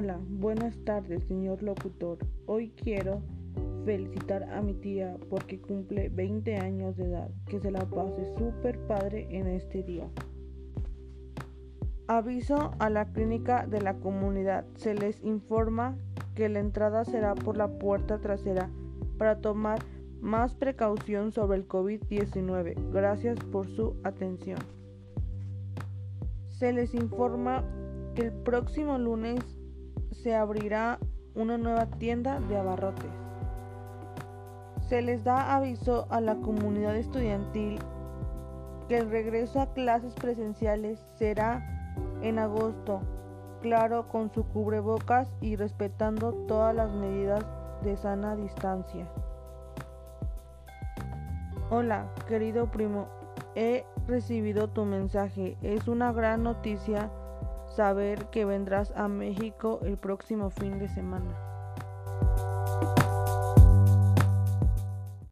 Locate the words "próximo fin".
59.96-60.78